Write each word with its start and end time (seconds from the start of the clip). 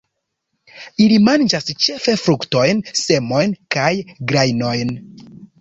Ili 1.05 1.19
manĝas 1.25 1.69
ĉefe 1.87 2.17
fruktojn, 2.23 2.83
semojn 3.03 3.55
kaj 3.77 3.93
grajnojn. 4.33 4.99